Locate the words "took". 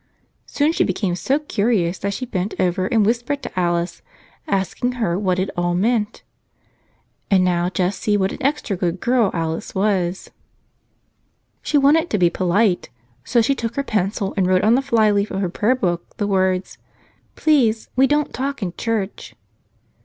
13.53-13.75